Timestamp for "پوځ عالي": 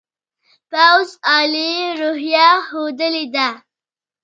0.71-1.71